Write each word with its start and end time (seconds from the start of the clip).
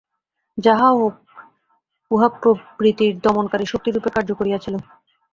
যাহাই 0.57 0.93
হউক, 0.93 1.15
উহা 2.11 2.27
প্রবৃত্তির 2.35 3.13
দমনকারী 3.23 3.65
শক্তিরূপে 3.71 4.09
কার্য 4.15 4.29
করিয়াছিল। 4.39 4.75